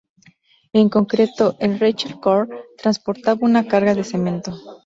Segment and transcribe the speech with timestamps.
[0.73, 4.51] En concreto, el "Rachel Corrie" transportaba una carga de cemento.